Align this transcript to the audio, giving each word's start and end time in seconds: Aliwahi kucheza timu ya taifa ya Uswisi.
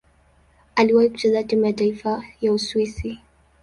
Aliwahi 0.75 1.09
kucheza 1.09 1.43
timu 1.43 1.65
ya 1.65 1.73
taifa 1.73 2.23
ya 2.41 2.53
Uswisi. 2.53 3.19